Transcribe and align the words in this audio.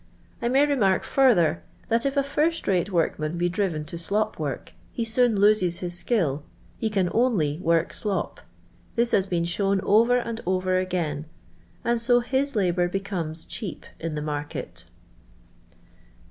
I 0.41 0.49
may 0.49 0.65
remark 0.65 1.03
further, 1.03 1.61
that 1.89 2.07
if 2.07 2.17
a 2.17 2.23
first 2.23 2.67
rate 2.67 2.91
work 2.91 3.19
man 3.19 3.37
be 3.37 3.49
driven 3.49 3.83
to 3.85 3.99
slop 3.99 4.39
work, 4.39 4.73
he 4.91 5.05
soon 5.05 5.39
loses 5.39 5.77
his 5.77 5.95
skill; 5.95 6.41
he 6.79 6.89
can 6.89 7.07
only 7.13 7.59
work 7.59 7.93
slop; 7.93 8.41
this 8.95 9.11
has 9.11 9.27
been 9.27 9.45
shown 9.45 9.79
over! 9.81 10.17
and 10.17 10.41
over 10.47 10.77
again, 10.79 11.25
and 11.83 12.01
so 12.01 12.19
his 12.21 12.55
labour 12.55 12.87
becomes 12.89 13.45
cheap 13.45 13.85
I 14.01 14.05
in 14.07 14.15
the 14.15 14.23
mart. 14.23 14.85